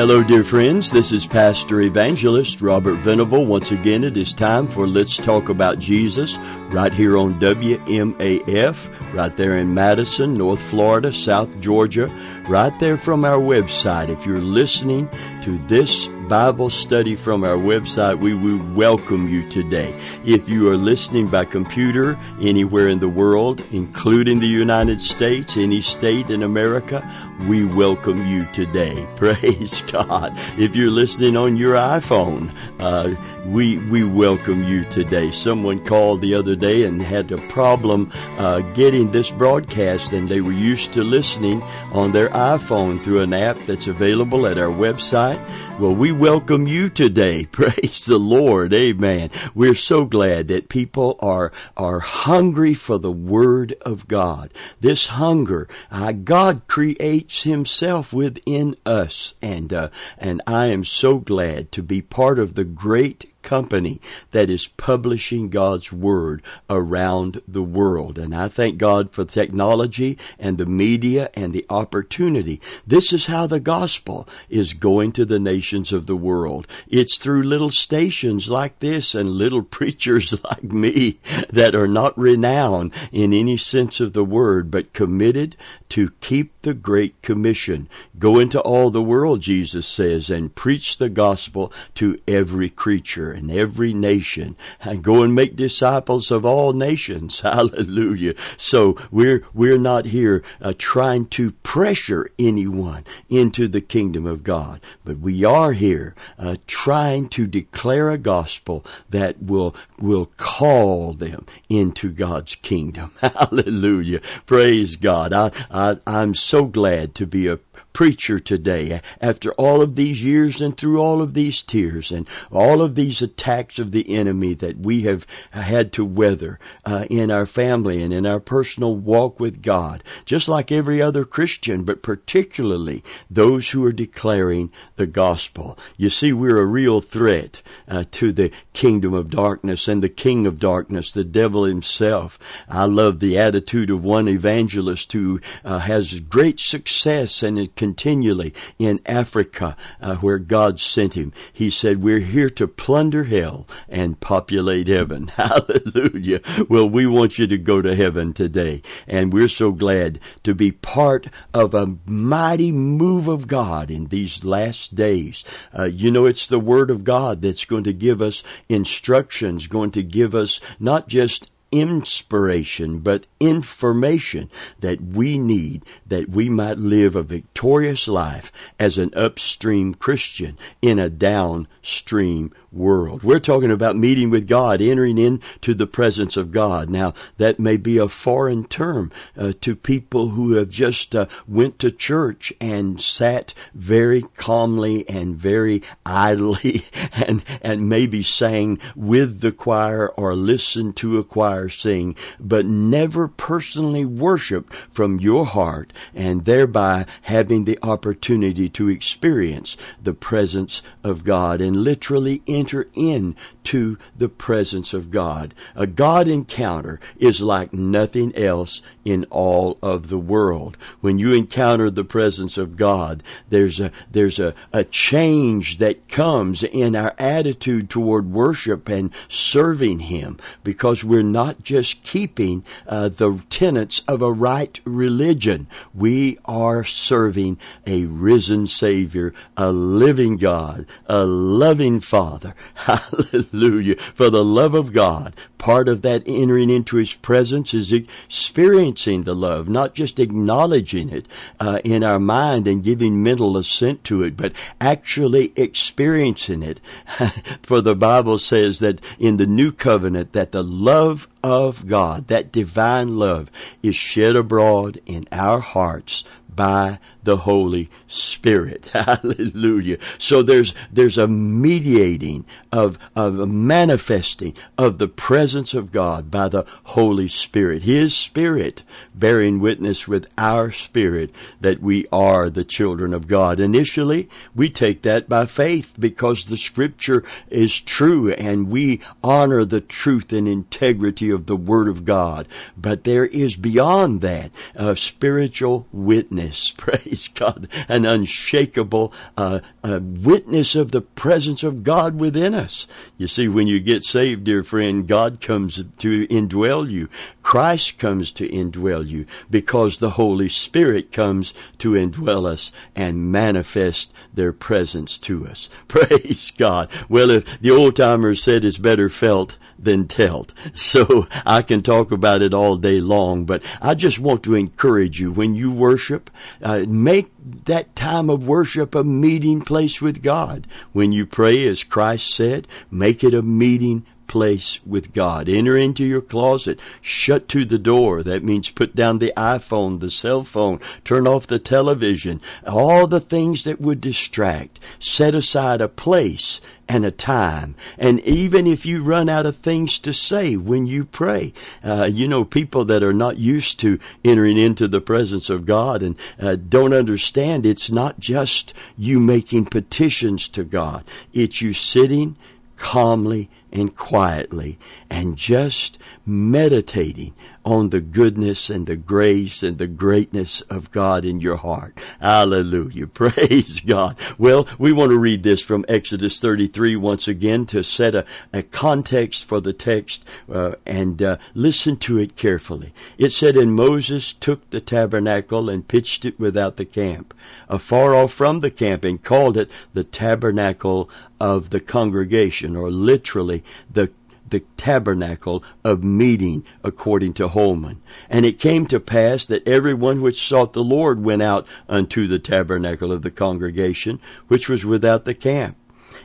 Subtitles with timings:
[0.00, 0.90] Hello, dear friends.
[0.90, 3.44] This is Pastor Evangelist Robert Venable.
[3.44, 6.38] Once again, it is time for Let's Talk About Jesus
[6.70, 12.06] right here on WMAF, right there in Madison, North Florida, South Georgia,
[12.48, 14.08] right there from our website.
[14.08, 15.06] If you're listening
[15.42, 19.92] to this Bible study from our website, we will welcome you today.
[20.24, 25.82] If you are listening by computer anywhere in the world, including the United States, any
[25.82, 27.02] state in America,
[27.48, 29.06] we welcome you today.
[29.16, 30.32] Praise God.
[30.58, 33.14] If you're listening on your iPhone, uh,
[33.46, 35.30] we we welcome you today.
[35.30, 40.40] Someone called the other day and had a problem uh, getting this broadcast, and they
[40.40, 41.62] were used to listening
[41.92, 45.38] on their iPhone through an app that's available at our website.
[45.80, 47.46] Well, we welcome you today.
[47.52, 48.74] Praise the Lord.
[48.74, 49.30] Amen.
[49.54, 54.52] We're so glad that people are, are hungry for the Word of God.
[54.80, 59.34] This hunger, uh, God creates Himself within us.
[59.40, 64.00] And, uh, and I am so glad to be part of the great company
[64.30, 68.18] that is publishing God's Word around the world.
[68.18, 72.60] And I thank God for technology and the media and the opportunity.
[72.86, 76.66] This is how the gospel is going to the nations of the world.
[76.88, 81.18] It's through little stations like this and little preachers like me
[81.50, 85.56] that are not renowned in any sense of the word, but committed
[85.90, 87.88] to keep the Great Commission.
[88.18, 93.50] Go into all the world, Jesus says, and preach the gospel to every creature and
[93.50, 94.56] every nation.
[94.80, 97.40] And go and make disciples of all nations.
[97.42, 98.34] Hallelujah.
[98.56, 104.80] So we're, we're not here uh, trying to pressure anyone into the kingdom of God,
[105.04, 111.46] but we are here uh, trying to declare a gospel that will, will call them
[111.68, 113.12] into God's kingdom.
[113.20, 114.20] Hallelujah.
[114.46, 115.32] Praise God.
[115.32, 117.58] I, I, I'm so glad to be a
[117.92, 122.82] preacher today after all of these years and through all of these tears and all
[122.82, 127.46] of these attacks of the enemy that we have had to weather uh, in our
[127.46, 133.02] family and in our personal walk with God, just like every other Christian, but particularly
[133.30, 135.78] those who are declaring the gospel.
[135.96, 140.46] You see, we're a real threat uh, to the kingdom of darkness and the king
[140.46, 142.38] of darkness, the devil himself.
[142.68, 149.00] I love the attitude of one evangelist who uh, has great success and continually in
[149.06, 151.32] Africa uh, where God sent him.
[151.50, 155.28] He said, We're here to plunder hell and populate heaven.
[155.36, 156.42] Hallelujah.
[156.68, 158.82] Well, we want you to go to heaven today.
[159.08, 164.44] And we're so glad to be part of a mighty move of God in these
[164.44, 165.42] last days.
[165.76, 169.92] Uh, you know, it's the Word of God that's going to give us instructions, going
[169.92, 174.50] to give us not just inspiration, but information
[174.80, 180.98] that we need that we might live a victorious life as an upstream Christian in
[180.98, 183.22] a downstream world.
[183.22, 186.88] We're talking about meeting with God, entering into the presence of God.
[186.88, 191.78] Now, that may be a foreign term uh, to people who have just uh, went
[191.80, 199.52] to church and sat very calmly and very idly and, and maybe sang with the
[199.52, 206.44] choir or listened to a choir sing, but never personally worshiped from your heart and
[206.44, 214.28] thereby having the opportunity to experience the presence of God and literally enter into the
[214.28, 215.54] presence of God.
[215.74, 220.76] A God encounter is like nothing else in all of the world.
[221.00, 226.62] When you encounter the presence of God, there's a, there's a, a change that comes
[226.62, 233.42] in our attitude toward worship and serving Him because we're not just keeping uh, the
[233.48, 235.66] tenets of a right religion.
[235.94, 242.49] We are serving a risen Savior, a living God, a loving Father.
[242.74, 243.96] Hallelujah.
[243.96, 249.34] For the love of God, part of that entering into His presence is experiencing the
[249.34, 251.26] love, not just acknowledging it
[251.58, 256.80] uh, in our mind and giving mental assent to it, but actually experiencing it.
[257.62, 262.52] For the Bible says that in the new covenant that the love of God, that
[262.52, 263.50] divine love,
[263.82, 266.24] is shed abroad in our hearts
[266.54, 268.86] by the Holy Spirit.
[268.92, 269.98] Hallelujah.
[270.18, 276.48] So there's, there's a mediating of, of a manifesting of the presence of God by
[276.48, 277.82] the Holy Spirit.
[277.82, 278.82] His Spirit
[279.14, 281.30] bearing witness with our spirit
[281.60, 283.60] that we are the children of God.
[283.60, 289.80] Initially, we take that by faith because the scripture is true and we honor the
[289.80, 292.48] truth and integrity of the Word of God.
[292.76, 300.74] But there is beyond that a spiritual witness witness, praise God, an unshakable uh, witness
[300.74, 302.86] of the presence of God within us.
[303.16, 307.08] You see, when you get saved, dear friend, God comes to indwell you.
[307.42, 314.12] Christ comes to indwell you because the Holy Spirit comes to indwell us and manifest
[314.32, 315.68] their presence to us.
[315.88, 316.90] Praise God.
[317.08, 320.52] Well, if the old timers said it's better felt than telt.
[320.90, 325.20] So I can talk about it all day long, but I just want to encourage
[325.20, 326.30] you when you worship,
[326.62, 327.30] uh, make
[327.64, 330.66] that time of worship a meeting place with God.
[330.92, 335.48] When you pray, as Christ said, make it a meeting place with God.
[335.48, 336.78] Enter into your closet.
[337.02, 338.22] Shut to the door.
[338.22, 343.18] That means put down the iPhone, the cell phone, turn off the television, all the
[343.18, 344.78] things that would distract.
[345.00, 347.74] Set aside a place and a time.
[347.98, 352.28] And even if you run out of things to say when you pray, uh, you
[352.28, 356.54] know, people that are not used to entering into the presence of God and uh,
[356.54, 361.02] don't understand it's not just you making petitions to God.
[361.32, 362.36] It's you sitting
[362.76, 364.78] calmly and quietly
[365.08, 367.34] and just meditating
[367.64, 371.98] on the goodness and the grace and the greatness of God in your heart.
[372.20, 373.06] Hallelujah.
[373.20, 374.16] Praise God.
[374.38, 378.62] Well, we want to read this from Exodus 33 once again to set a, a
[378.62, 382.92] context for the text uh, and uh, listen to it carefully.
[383.18, 387.34] It said, And Moses took the tabernacle and pitched it without the camp,
[387.68, 393.64] afar off from the camp, and called it the tabernacle of the congregation, or literally
[393.90, 394.10] the
[394.50, 398.00] the tabernacle of meeting according to Holman.
[398.28, 402.26] And it came to pass that every one which sought the Lord went out unto
[402.26, 405.76] the tabernacle of the congregation, which was without the camp.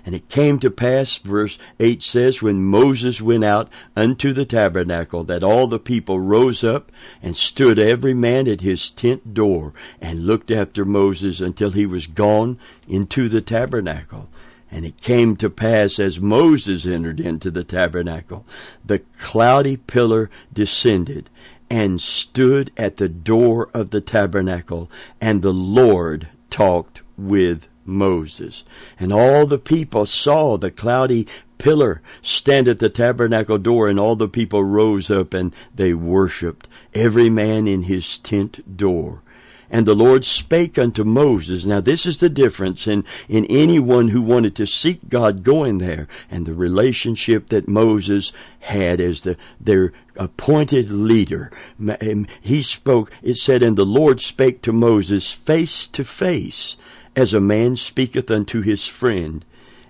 [0.06, 5.24] And it came to pass, verse 8 says, when Moses went out unto the tabernacle,
[5.24, 6.92] that all the people rose up
[7.24, 12.06] and stood every man at his tent door and looked after Moses until he was
[12.06, 14.30] gone into the tabernacle.
[14.72, 18.46] And it came to pass as Moses entered into the tabernacle,
[18.84, 21.30] the cloudy pillar descended
[21.70, 24.90] and stood at the door of the tabernacle,
[25.20, 28.64] and the Lord talked with Moses.
[29.00, 31.28] And all the people saw the cloudy
[31.58, 36.68] pillar stand at the tabernacle door, and all the people rose up and they worshipped,
[36.94, 39.22] every man in his tent door.
[39.70, 41.66] And the Lord spake unto Moses.
[41.66, 46.08] Now this is the difference in, in anyone who wanted to seek God going there
[46.30, 51.52] and the relationship that Moses had as the, their appointed leader.
[51.80, 56.78] Um, he spoke, it said, and the Lord spake to Moses face to face
[57.16, 59.44] as a man speaketh unto his friend.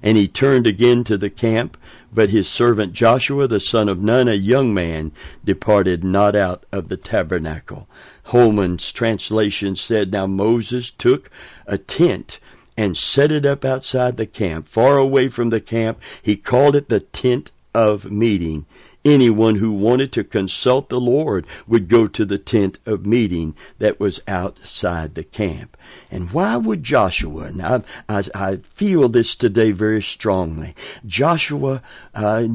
[0.04, 1.78] And he turned again to the camp,
[2.16, 5.12] but his servant Joshua the son of Nun, a young man,
[5.44, 7.88] departed not out of the tabernacle.
[8.24, 11.30] Holman's translation said, Now Moses took
[11.68, 12.40] a tent
[12.78, 16.02] and set it up outside the camp, far away from the camp.
[16.22, 18.66] He called it the tent of meeting.
[19.06, 24.00] Anyone who wanted to consult the Lord would go to the tent of meeting that
[24.00, 25.78] was outside the camp.
[26.10, 30.74] And why would Joshua, now I, I feel this today very strongly,
[31.06, 31.84] Joshua,
[32.16, 32.48] uh,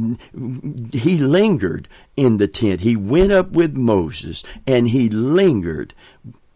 [0.92, 2.80] he lingered in the tent.
[2.80, 5.95] He went up with Moses and he lingered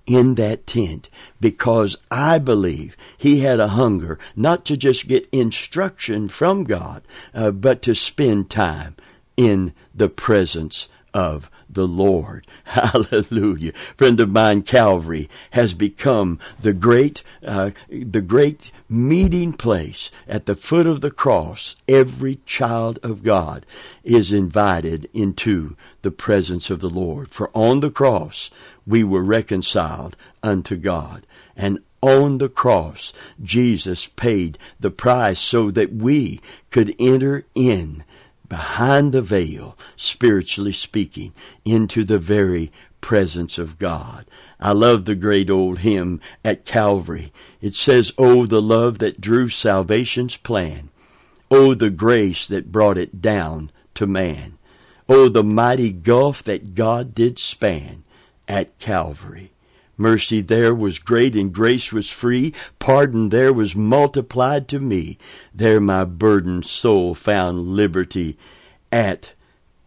[0.06, 1.08] in that tent
[1.40, 7.52] because I believe he had a hunger not to just get instruction from God, uh,
[7.52, 8.96] but to spend time
[9.36, 12.46] in the presence of the Lord.
[12.64, 13.72] Hallelujah.
[13.96, 20.56] Friend of mine, Calvary has become the great, uh, the great meeting place at the
[20.56, 21.76] foot of the cross.
[21.88, 23.64] Every child of God
[24.02, 27.30] is invited into the presence of the Lord.
[27.30, 28.50] For on the cross,
[28.86, 31.26] we were reconciled unto God.
[31.56, 33.12] And on the cross,
[33.42, 38.04] Jesus paid the price so that we could enter in
[38.48, 41.32] behind the veil, spiritually speaking,
[41.64, 42.70] into the very
[43.00, 44.24] presence of God.
[44.58, 47.32] I love the great old hymn at Calvary.
[47.60, 50.88] It says, Oh, the love that drew salvation's plan.
[51.50, 54.58] Oh, the grace that brought it down to man.
[55.08, 58.04] Oh, the mighty gulf that God did span
[58.48, 59.53] at Calvary.
[59.96, 62.52] Mercy there was great and grace was free.
[62.78, 65.18] Pardon there was multiplied to me.
[65.54, 68.36] There my burdened soul found liberty
[68.90, 69.32] at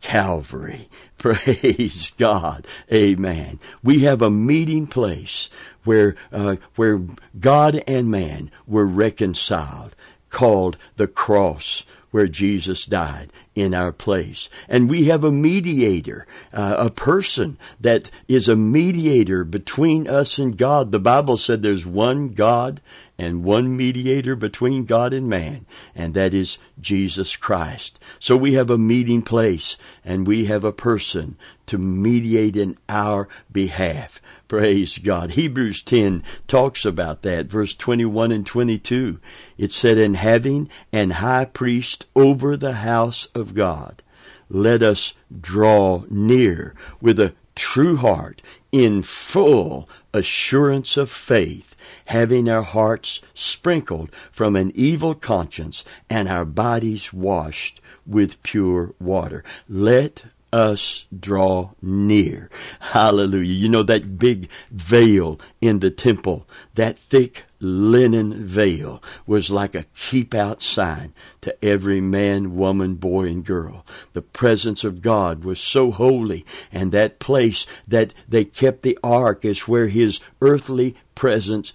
[0.01, 0.89] Calvary.
[1.17, 2.67] Praise God.
[2.93, 3.59] Amen.
[3.83, 5.49] We have a meeting place
[5.83, 7.01] where, uh, where
[7.39, 9.95] God and man were reconciled,
[10.29, 11.83] called the cross
[12.17, 14.49] where Jesus died in our place.
[14.67, 20.57] And we have a mediator, uh, a person that is a mediator between us and
[20.57, 20.91] God.
[20.91, 22.81] The Bible said there's one God
[23.19, 27.99] and one mediator between God and man, and that is Jesus Christ.
[28.17, 33.29] So we have a meeting place and we have a person to mediate in our
[33.51, 34.19] behalf.
[34.47, 35.31] Praise God.
[35.31, 37.47] Hebrews 10 talks about that.
[37.47, 39.19] Verse 21 and 22.
[39.57, 44.03] It said, In having an high priest over the house of God,
[44.49, 51.75] let us draw near with a true heart in full assurance of faith,
[52.05, 59.43] having our hearts sprinkled from an evil conscience and our bodies washed with pure water.
[59.67, 62.49] Let us draw near.
[62.79, 63.53] Hallelujah.
[63.53, 69.85] You know that big veil in the temple, that thick linen veil was like a
[69.95, 73.85] keep out sign to every man, woman, boy, and girl.
[74.13, 79.43] The presence of God was so holy, and that place that they kept the ark
[79.43, 81.73] is where his earthly presence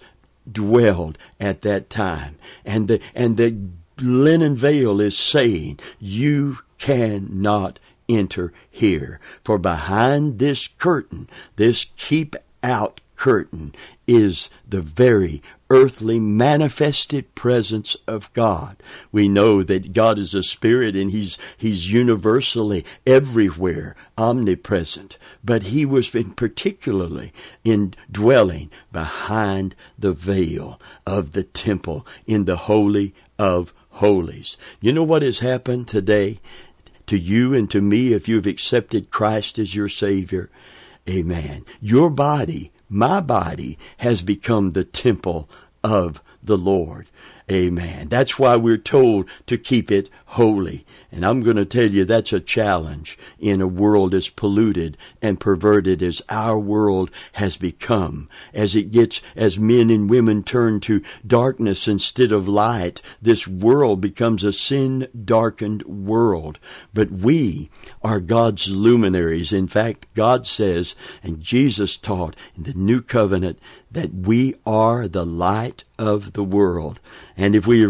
[0.49, 2.37] dwelled at that time.
[2.65, 3.55] And the, and the
[4.01, 7.79] linen veil is saying, you cannot
[8.09, 9.19] enter here.
[9.43, 13.73] For behind this curtain, this keep out curtain,
[14.07, 18.75] is the very earthly manifested presence of God.
[19.11, 25.85] We know that God is a spirit and he's he's universally everywhere omnipresent, but he
[25.85, 27.31] was in particularly
[27.63, 34.57] indwelling behind the veil of the temple in the holy of holies.
[34.81, 36.39] You know what has happened today?
[37.07, 40.49] To you and to me if you've accepted Christ as your Savior.
[41.09, 41.65] Amen.
[41.81, 45.49] Your body, my body, has become the temple
[45.83, 47.09] of the Lord.
[47.51, 48.07] Amen.
[48.07, 50.85] That's why we're told to keep it holy.
[51.13, 55.39] And I'm going to tell you that's a challenge in a world as polluted and
[55.39, 58.27] perverted as our world has become.
[58.51, 64.01] As it gets, as men and women turn to darkness instead of light, this world
[64.01, 66.57] becomes a sin darkened world.
[66.95, 67.69] But we
[68.01, 69.53] are God's luminaries.
[69.53, 73.59] In fact, God says, and Jesus taught in the new covenant,
[73.91, 76.99] that we are the light of the world.
[77.37, 77.85] And if we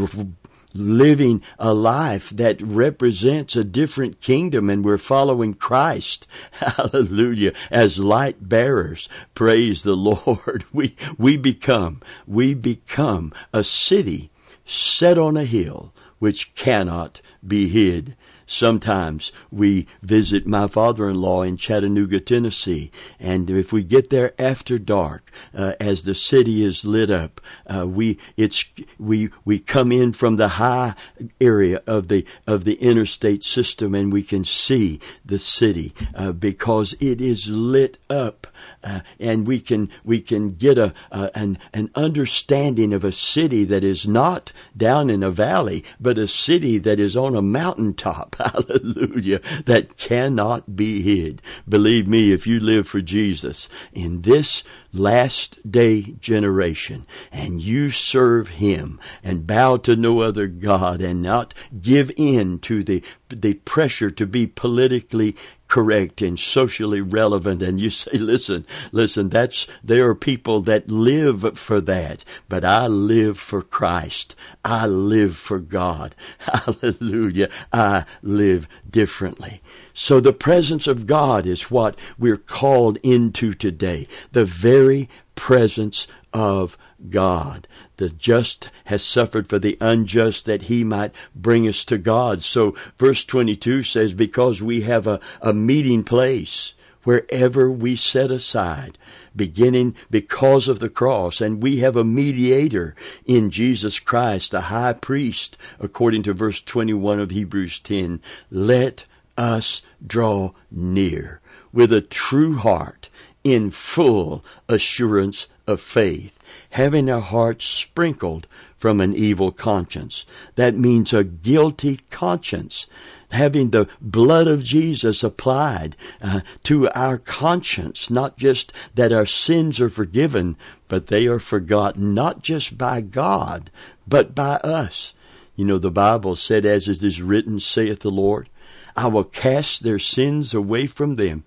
[0.73, 6.27] living a life that represents a different kingdom and we're following Christ.
[6.51, 7.53] Hallelujah.
[7.71, 9.07] As light bearers.
[9.33, 10.65] Praise the Lord.
[10.73, 14.31] We, we become, we become a city
[14.65, 18.15] set on a hill which cannot be hid.
[18.45, 25.31] Sometimes we visit my father-in-law in Chattanooga, Tennessee, and if we get there after dark,
[25.53, 28.65] uh, as the city is lit up, uh, we it's
[28.99, 30.95] we we come in from the high
[31.39, 36.95] area of the of the interstate system, and we can see the city uh, because
[36.99, 38.47] it is lit up
[38.83, 43.63] uh, and we can we can get a uh, an an understanding of a city
[43.63, 48.35] that is not down in a valley, but a city that is on a mountaintop.
[48.39, 49.39] Hallelujah!
[49.65, 51.41] That cannot be hid.
[51.67, 54.63] Believe me, if you live for Jesus in this
[54.93, 61.53] last day generation and you serve him and bow to no other God and not
[61.81, 65.35] give in to the the pressure to be politically
[65.73, 67.63] correct and socially relevant.
[67.63, 72.85] And you say listen listen that's there are people that live for that but I
[72.85, 74.35] live for Christ.
[74.63, 76.13] I live for God.
[76.37, 77.49] Hallelujah.
[77.73, 79.63] I live differently.
[79.95, 86.77] So the presence of God is what we're called into today the very presence of
[87.09, 87.67] God.
[87.97, 92.41] The just has suffered for the unjust that he might bring us to God.
[92.41, 96.73] So verse 22 says, because we have a, a meeting place
[97.03, 98.97] wherever we set aside,
[99.35, 102.95] beginning because of the cross, and we have a mediator
[103.25, 108.21] in Jesus Christ, a high priest, according to verse 21 of Hebrews 10.
[108.49, 109.05] Let
[109.37, 113.09] us draw near with a true heart
[113.43, 116.37] in full assurance of faith,
[116.71, 120.25] having our hearts sprinkled from an evil conscience.
[120.55, 122.87] That means a guilty conscience.
[123.31, 129.79] Having the blood of Jesus applied uh, to our conscience, not just that our sins
[129.79, 130.57] are forgiven,
[130.87, 133.71] but they are forgotten, not just by God,
[134.07, 135.13] but by us.
[135.55, 138.49] You know, the Bible said, as it is written, saith the Lord,
[138.95, 141.45] I will cast their sins away from them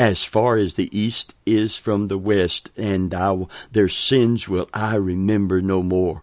[0.00, 4.94] as far as the east is from the west, and I, their sins will I
[4.94, 6.22] remember no more.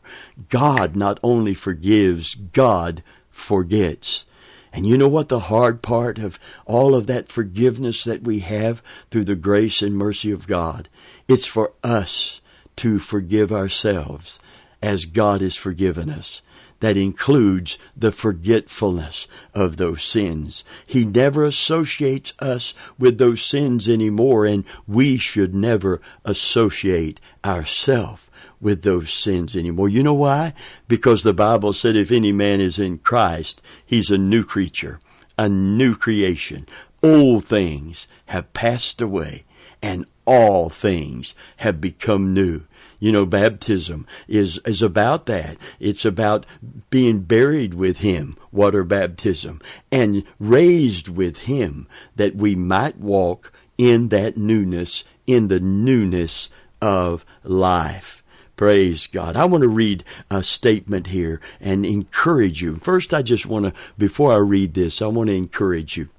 [0.49, 4.25] God not only forgives, God forgets.
[4.73, 8.81] And you know what the hard part of all of that forgiveness that we have
[9.11, 10.89] through the grace and mercy of God?
[11.27, 12.41] It's for us
[12.77, 14.39] to forgive ourselves
[14.81, 16.41] as God has forgiven us.
[16.79, 20.63] That includes the forgetfulness of those sins.
[20.85, 28.27] He never associates us with those sins anymore, and we should never associate ourselves
[28.59, 29.89] with those sins anymore.
[29.89, 30.53] You know why?
[30.87, 34.99] Because the Bible said if any man is in Christ, he's a new creature,
[35.37, 36.67] a new creation.
[37.03, 39.45] Old things have passed away
[39.81, 42.63] and all things have become new.
[42.99, 45.57] You know, baptism is, is about that.
[45.79, 46.45] It's about
[46.89, 49.61] being buried with Him, water baptism,
[49.91, 56.49] and raised with Him that we might walk in that newness, in the newness
[56.81, 58.23] of life.
[58.55, 59.37] Praise God.
[59.37, 62.77] I want to read a statement here and encourage you.
[62.77, 66.09] First, I just want to, before I read this, I want to encourage you.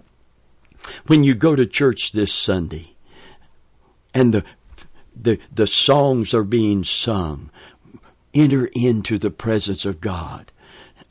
[1.09, 2.95] When you go to church this Sunday
[4.15, 4.45] and the,
[5.23, 7.51] the, the songs are being sung,
[8.35, 10.53] enter into the presence of God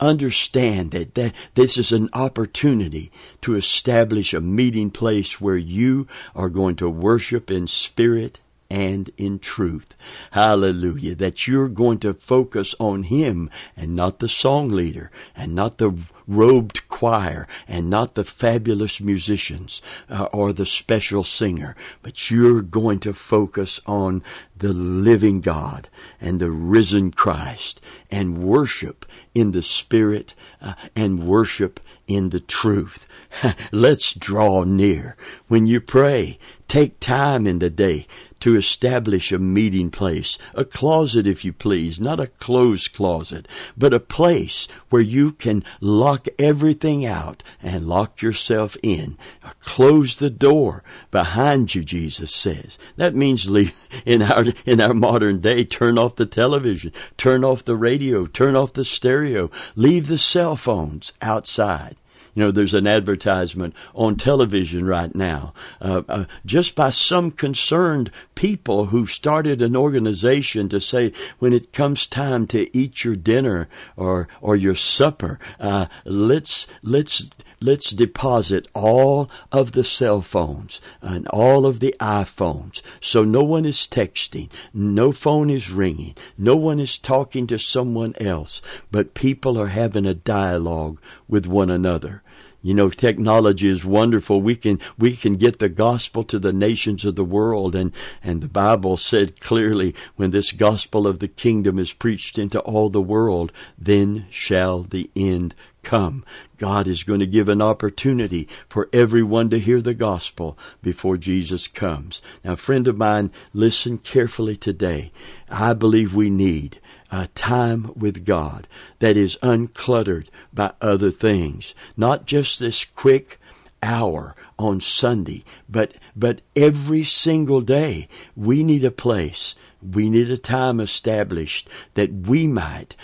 [0.00, 3.10] understand that, that this is an opportunity
[3.40, 9.38] to establish a meeting place where you are going to worship in spirit and in
[9.38, 9.96] truth.
[10.32, 11.14] Hallelujah.
[11.14, 15.98] That you're going to focus on Him and not the song leader and not the
[16.28, 19.80] robed choir and not the fabulous musicians
[20.10, 24.22] uh, or the special singer, but you're going to focus on
[24.56, 25.88] the living God
[26.20, 27.80] and the risen Christ
[28.10, 33.06] and worship in the Spirit uh, and worship in the truth.
[33.72, 35.16] Let's draw near.
[35.48, 38.06] When you pray, take time in the day
[38.40, 43.92] to establish a meeting place, a closet, if you please, not a closed closet, but
[43.92, 49.18] a place where you can lock everything out and lock yourself in.
[49.60, 52.78] Close the door behind you, Jesus says.
[52.96, 53.74] That means leave,
[54.06, 58.54] in our, in our modern day, turn off the television, turn off the radio, turn
[58.54, 61.96] off the stereo, leave the cell phones outside.
[62.38, 68.12] You know, there's an advertisement on television right now, uh, uh, just by some concerned
[68.36, 73.68] people who started an organization to say, when it comes time to eat your dinner
[73.96, 77.28] or or your supper, uh, let's let's
[77.60, 82.82] let's deposit all of the cell phones and all of the iPhones.
[83.00, 88.14] So no one is texting, no phone is ringing, no one is talking to someone
[88.20, 92.22] else, but people are having a dialogue with one another.
[92.60, 94.40] You know, technology is wonderful.
[94.40, 97.92] We can we can get the gospel to the nations of the world, and
[98.22, 102.88] and the Bible said clearly, when this gospel of the kingdom is preached into all
[102.88, 106.24] the world, then shall the end come.
[106.56, 111.68] God is going to give an opportunity for everyone to hear the gospel before Jesus
[111.68, 112.20] comes.
[112.44, 115.12] Now, friend of mine, listen carefully today.
[115.48, 118.68] I believe we need a time with God
[118.98, 121.74] that is uncluttered by other things.
[121.96, 123.40] Not just this quick
[123.82, 129.54] hour on Sunday, but, but every single day we need a place.
[129.80, 132.96] We need a time established that we might,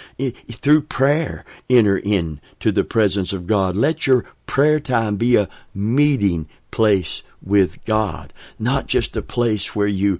[0.50, 3.76] through prayer, enter into the presence of God.
[3.76, 9.86] Let your prayer time be a meeting place with God, not just a place where
[9.86, 10.18] you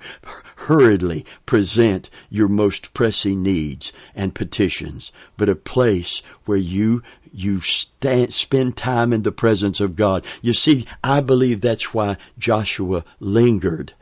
[0.55, 8.33] hurriedly present your most pressing needs and petitions, but a place where you you stand,
[8.33, 10.25] spend time in the presence of God.
[10.43, 13.95] You see, I believe that's why Joshua lingered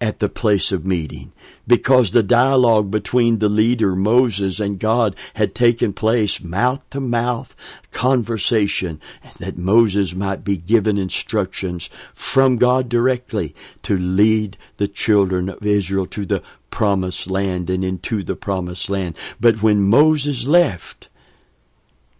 [0.00, 1.32] at the place of meeting.
[1.66, 7.54] Because the dialogue between the leader Moses and God had taken place mouth to mouth
[7.90, 9.00] conversation
[9.38, 16.06] that Moses might be given instructions from God directly to lead the children of Israel
[16.06, 19.16] to the promised land and into the promised land.
[19.38, 21.08] But when Moses left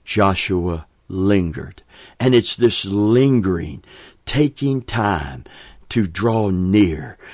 [0.04, 1.82] Joshua lingered.
[2.18, 3.84] And it's this lingering
[4.26, 5.44] taking time
[5.90, 7.16] to draw near.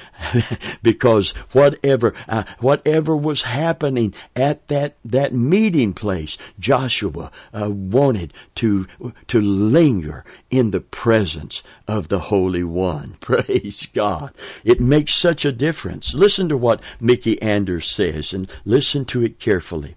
[0.83, 8.87] Because whatever uh, whatever was happening at that that meeting place Joshua uh, wanted to
[9.27, 13.17] to linger in the presence of the holy one.
[13.21, 14.33] Praise god.
[14.65, 16.15] It makes such a difference.
[16.15, 19.97] Listen to what Mickey Anders says and listen to it carefully.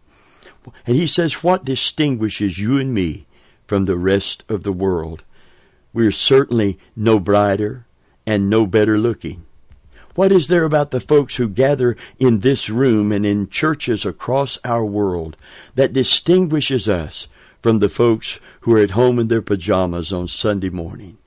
[0.85, 3.25] And he says what distinguishes you and me
[3.67, 5.23] from the rest of the world?
[5.93, 7.85] We're certainly no brighter
[8.29, 9.43] and no better looking.
[10.13, 14.59] What is there about the folks who gather in this room and in churches across
[14.63, 15.35] our world
[15.73, 17.27] that distinguishes us
[17.63, 21.17] from the folks who are at home in their pajamas on Sunday morning.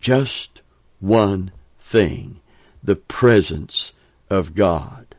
[0.00, 0.62] Just
[1.00, 2.40] one thing
[2.82, 3.92] the presence
[4.30, 5.16] of God.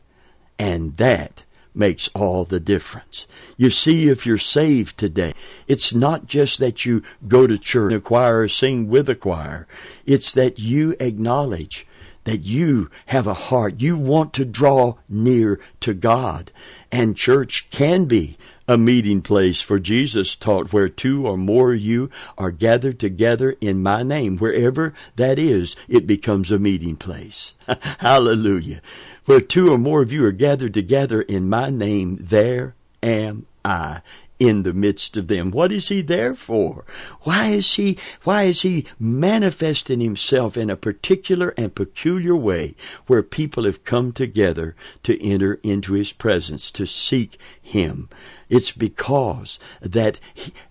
[0.58, 1.44] And that
[1.80, 3.26] makes all the difference.
[3.58, 5.34] You see, if you're saved today,
[5.68, 9.16] it's not just that you go to church, and a choir, or sing with a
[9.16, 9.68] choir.
[10.06, 11.88] It's that you acknowledge
[12.26, 13.82] that you have a heart.
[13.82, 16.52] You want to draw near to God.
[16.92, 18.38] And church can be
[18.68, 23.56] a meeting place for Jesus taught where two or more of you are gathered together
[23.60, 24.38] in my name.
[24.38, 27.56] Wherever that is, it becomes a meeting place.
[27.98, 28.82] Hallelujah.
[29.30, 34.02] Where two or more of you are gathered together in my name, there am I
[34.40, 35.52] in the midst of them.
[35.52, 36.86] What is he there for?
[37.22, 42.76] Why is he, why is he manifesting himself in a particular and peculiar way
[43.08, 48.10] where people have come together to enter into his presence, to seek him?
[48.48, 50.20] It's because that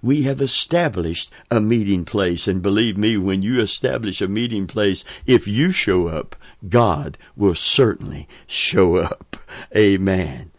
[0.02, 2.48] we have established a meeting place.
[2.48, 6.34] And believe me, when you establish a meeting place, if you show up,
[6.68, 9.36] God will certainly show up.
[9.76, 10.50] Amen.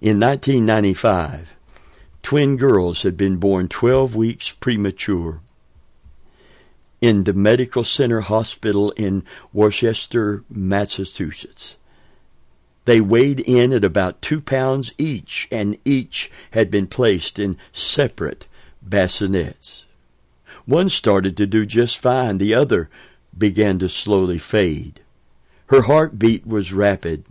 [0.00, 1.57] In 1995,
[2.28, 5.40] twin girls had been born 12 weeks premature
[7.00, 11.76] in the Medical Center Hospital in Worcester, Massachusetts.
[12.84, 18.46] They weighed in at about two pounds each, and each had been placed in separate
[18.86, 19.86] bassinets.
[20.66, 22.90] One started to do just fine, the other
[23.38, 25.00] began to slowly fade.
[25.68, 27.24] Her heartbeat was rapid.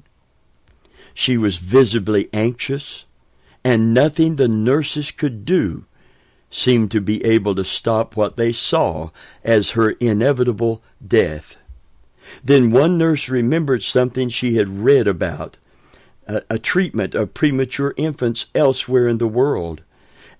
[1.13, 3.05] She was visibly anxious,
[3.67, 5.83] and nothing the nurses could do
[6.49, 9.09] seemed to be able to stop what they saw
[9.43, 11.57] as her inevitable death.
[12.41, 15.57] Then one nurse remembered something she had read about
[16.25, 19.81] a, a, treatment of premature infants elsewhere in the world.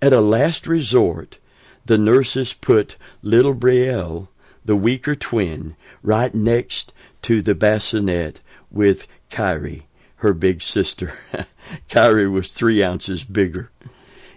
[0.01, 1.37] At a last resort,
[1.85, 4.29] the nurses put little Brielle,
[4.63, 8.39] the weaker twin, right next to the bassinet
[8.71, 9.85] with Kyrie,
[10.17, 11.17] her big sister.
[11.89, 13.71] Kyrie was three ounces bigger.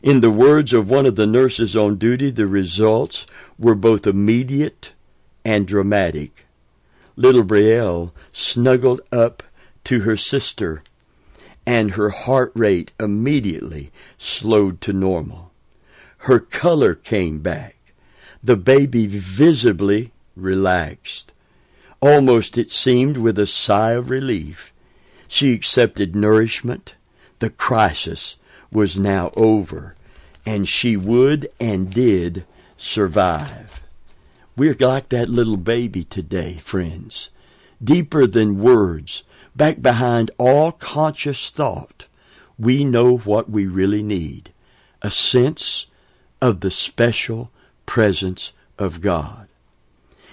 [0.03, 3.27] In the words of one of the nurses on duty, the results
[3.59, 4.93] were both immediate
[5.45, 6.47] and dramatic
[7.21, 9.43] little Brielle snuggled up
[9.85, 10.83] to her sister,
[11.67, 15.53] and her heart rate immediately slowed to normal.
[16.25, 17.77] Her color came back.
[18.43, 21.35] The baby visibly relaxed.
[22.01, 24.73] Almost, it seemed, with a sigh of relief.
[25.33, 26.97] She accepted nourishment.
[27.39, 28.35] The crisis
[28.73, 29.95] was now over,
[30.45, 32.45] and she would and did
[32.77, 33.81] survive.
[34.57, 37.31] We're like that little baby today, friends.
[37.83, 39.23] Deeper than words,
[39.55, 42.09] back behind all conscious thought,
[42.59, 44.53] we know what we really need
[45.01, 45.87] a sense
[46.43, 47.53] of the special
[47.87, 49.47] presence of God.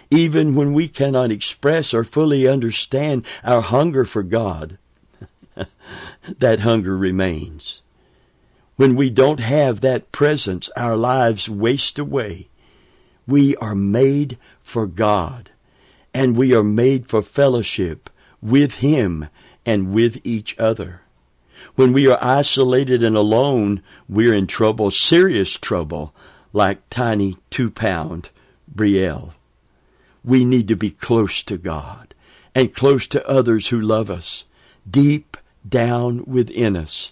[0.09, 4.79] Even when we cannot express or fully understand our hunger for God,
[6.39, 7.81] that hunger remains.
[8.75, 12.49] When we don't have that presence, our lives waste away
[13.27, 15.51] we are made for God,
[16.13, 18.09] and we are made for fellowship
[18.41, 19.27] with Him
[19.65, 21.01] and with each other.
[21.75, 26.15] When we are isolated and alone, we're in trouble, serious trouble,
[26.53, 28.29] like tiny two pound
[28.73, 29.33] Brielle.
[30.23, 32.15] We need to be close to God
[32.55, 34.45] and close to others who love us.
[34.89, 35.37] Deep
[35.69, 37.11] down within us,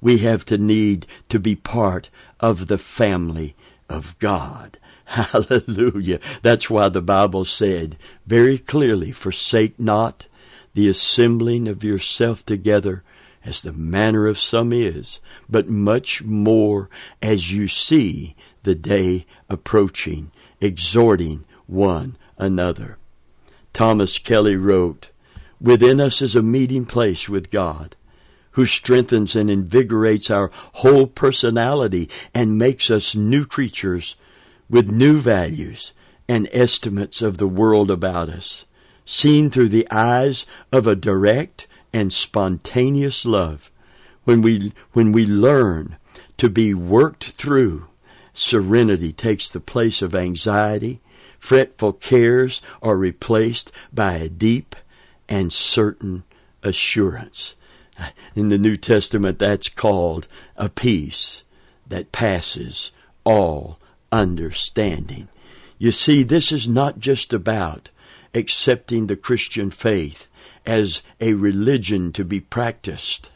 [0.00, 3.54] we have to need to be part of the family
[3.88, 4.78] of God.
[5.04, 6.20] Hallelujah.
[6.42, 10.26] That's why the Bible said very clearly, forsake not
[10.74, 13.02] the assembling of yourself together
[13.44, 16.88] as the manner of some is, but much more
[17.20, 22.96] as you see the day approaching, exhorting one another.
[23.72, 25.10] Thomas Kelly wrote,
[25.64, 27.96] Within us is a meeting place with God,
[28.50, 34.14] who strengthens and invigorates our whole personality and makes us new creatures
[34.68, 35.94] with new values
[36.28, 38.66] and estimates of the world about us,
[39.06, 43.70] seen through the eyes of a direct and spontaneous love.
[44.24, 45.96] When we, when we learn
[46.36, 47.86] to be worked through,
[48.34, 51.00] serenity takes the place of anxiety,
[51.38, 54.76] fretful cares are replaced by a deep
[55.28, 56.24] and certain
[56.62, 57.56] assurance.
[58.34, 61.44] In the New Testament, that's called a peace
[61.86, 62.90] that passes
[63.24, 63.78] all
[64.10, 65.28] understanding.
[65.78, 67.90] You see, this is not just about
[68.34, 70.28] accepting the Christian faith
[70.66, 73.30] as a religion to be practiced,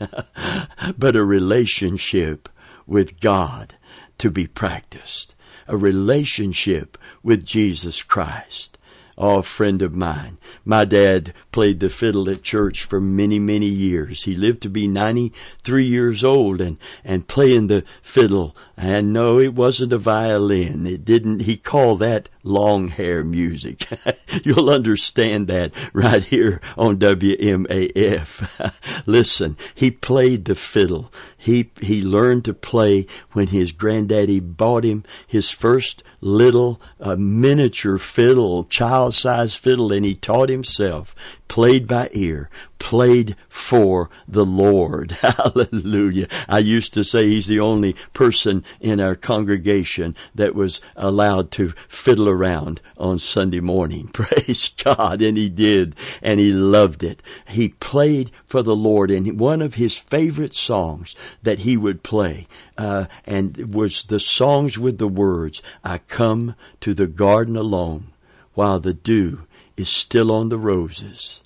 [0.99, 2.49] but a relationship
[2.87, 3.75] with God
[4.19, 5.35] to be practiced.
[5.67, 8.78] A relationship with Jesus Christ.
[9.21, 10.39] Oh, friend of mine.
[10.65, 14.23] My dad played the fiddle at church for many, many years.
[14.23, 18.55] He lived to be 93 years old and, and playing the fiddle.
[18.77, 20.87] And no, it wasn't a violin.
[20.87, 23.89] It didn't, he called that long hair music.
[24.45, 29.03] You'll understand that right here on WMAF.
[29.07, 31.11] Listen, he played the fiddle.
[31.41, 37.97] He, he learned to play when his granddaddy bought him his first little uh, miniature
[37.97, 41.15] fiddle, child sized fiddle, and he taught himself,
[41.47, 45.13] played by ear, played for the Lord.
[45.21, 46.29] Hallelujah.
[46.49, 51.75] I used to say he's the only person in our congregation that was allowed to
[51.89, 54.09] fiddle around on Sunday morning.
[54.13, 55.21] Praise God.
[55.23, 55.95] And he did.
[56.23, 57.23] And he loved it.
[57.49, 59.11] He played for the Lord.
[59.11, 64.79] And one of his favorite songs that he would play uh, and was the songs
[64.79, 68.13] with the words, I come to the garden alone
[68.55, 71.43] while the dew is still on the roses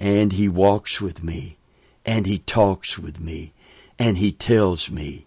[0.00, 1.58] and he walks with me,
[2.06, 3.52] and he talks with me,
[3.98, 5.26] and he tells me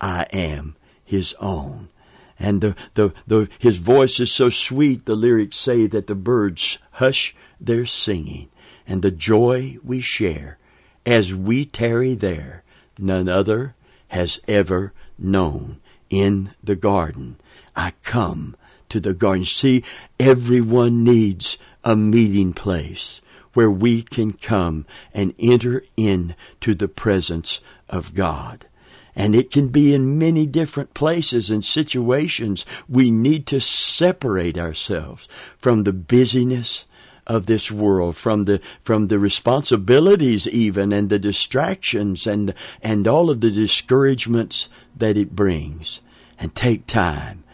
[0.00, 0.74] I am
[1.04, 1.90] his own.
[2.38, 6.78] And the, the, the, his voice is so sweet, the lyrics say that the birds
[6.92, 8.48] hush their singing,
[8.86, 10.58] and the joy we share
[11.04, 12.62] as we tarry there,
[12.98, 13.74] none other
[14.08, 17.36] has ever known in the garden.
[17.74, 18.56] I come
[18.88, 19.44] to the garden.
[19.44, 19.84] See,
[20.20, 23.21] everyone needs a meeting place
[23.54, 28.66] where we can come and enter into the presence of God.
[29.14, 32.64] And it can be in many different places and situations.
[32.88, 36.86] We need to separate ourselves from the busyness
[37.26, 43.30] of this world, from the from the responsibilities even and the distractions and and all
[43.30, 46.00] of the discouragements that it brings,
[46.38, 47.44] and take time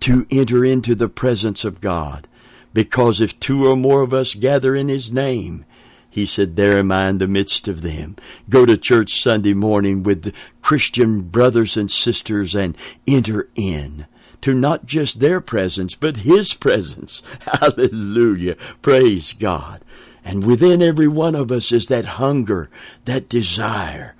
[0.00, 2.26] to enter into the presence of God
[2.72, 5.64] because if two or more of us gather in his name,
[6.08, 8.16] he said, There am I in the midst of them.
[8.50, 14.06] Go to church Sunday morning with the Christian brothers and sisters and enter in
[14.42, 17.22] to not just their presence, but his presence.
[17.40, 18.56] Hallelujah.
[18.82, 19.80] Praise God.
[20.24, 22.68] And within every one of us is that hunger,
[23.06, 24.14] that desire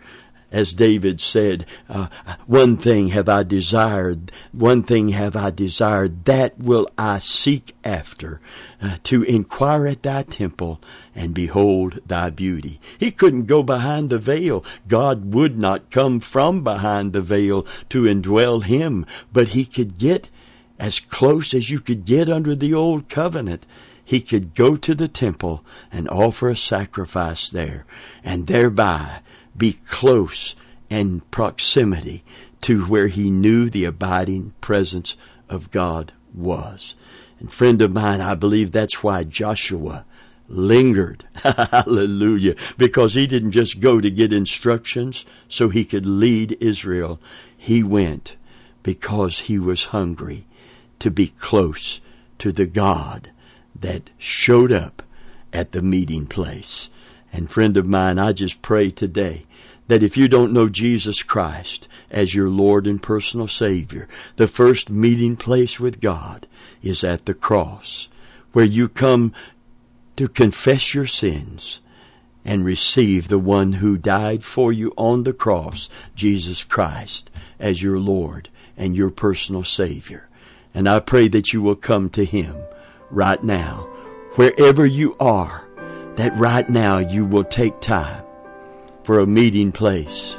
[0.52, 2.08] as David said, uh,
[2.46, 8.40] one thing have I desired, one thing have I desired, that will I seek after,
[8.80, 10.80] uh, to inquire at thy temple
[11.14, 12.80] and behold thy beauty.
[12.98, 14.64] He couldn't go behind the veil.
[14.86, 20.28] God would not come from behind the veil to indwell him, but he could get
[20.78, 23.66] as close as you could get under the old covenant
[24.04, 27.86] he could go to the temple and offer a sacrifice there,
[28.24, 29.20] and thereby
[29.56, 30.54] be close
[30.90, 32.24] and proximity
[32.62, 35.16] to where he knew the abiding presence
[35.48, 36.94] of God was.
[37.40, 40.04] And friend of mine, I believe that's why Joshua
[40.48, 41.24] lingered.
[41.34, 42.54] Hallelujah.
[42.78, 47.18] Because he didn't just go to get instructions so he could lead Israel.
[47.56, 48.36] He went
[48.82, 50.46] because he was hungry
[50.98, 52.00] to be close
[52.38, 53.30] to the God
[53.78, 55.02] that showed up
[55.52, 56.88] at the meeting place.
[57.32, 59.46] And friend of mine, I just pray today
[59.88, 64.90] that if you don't know Jesus Christ as your Lord and personal Savior, the first
[64.90, 66.46] meeting place with God
[66.82, 68.08] is at the cross,
[68.52, 69.32] where you come
[70.16, 71.80] to confess your sins
[72.44, 77.98] and receive the one who died for you on the cross, Jesus Christ, as your
[77.98, 80.28] Lord and your personal Savior.
[80.74, 82.56] And I pray that you will come to Him
[83.10, 83.88] right now,
[84.34, 85.68] wherever you are
[86.16, 88.25] that right now you will take time
[89.05, 90.38] for a meeting place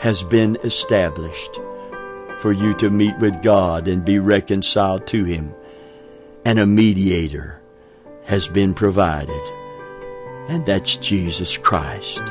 [0.00, 1.58] has been established
[2.38, 5.54] for you to meet with God and be reconciled to Him.
[6.44, 7.60] And a mediator
[8.24, 9.42] has been provided,
[10.48, 12.22] and that's Jesus Christ.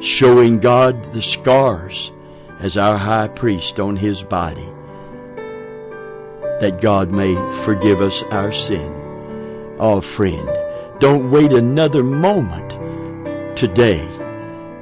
[0.00, 2.12] Showing God the scars
[2.60, 4.68] as our high priest on His body,
[6.60, 8.92] that God may forgive us our sin.
[9.78, 10.48] Oh, friend,
[11.02, 12.70] don't wait another moment.
[13.56, 14.08] Today,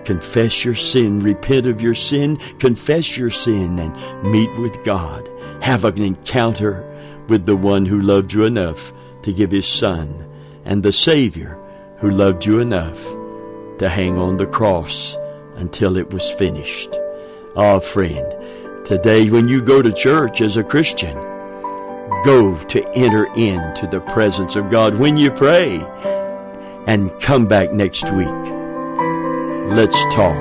[0.04, 5.26] confess your sin, repent of your sin, confess your sin, and meet with God.
[5.62, 6.84] Have an encounter
[7.28, 10.28] with the one who loved you enough to give his son,
[10.66, 11.58] and the Savior
[12.00, 13.02] who loved you enough
[13.78, 15.16] to hang on the cross
[15.54, 16.94] until it was finished.
[17.56, 21.16] Ah, oh, friend, today when you go to church as a Christian,
[22.24, 25.78] go to enter into the presence of God when you pray
[26.90, 28.26] and come back next week.
[29.76, 30.36] Let's talk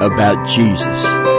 [0.00, 1.37] about Jesus.